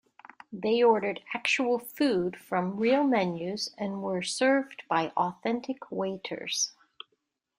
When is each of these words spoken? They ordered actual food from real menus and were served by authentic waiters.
They 0.51 0.81
ordered 0.81 1.21
actual 1.35 1.77
food 1.77 2.35
from 2.35 2.77
real 2.77 3.03
menus 3.03 3.71
and 3.77 4.01
were 4.01 4.23
served 4.23 4.81
by 4.89 5.09
authentic 5.15 5.91
waiters. 5.91 6.71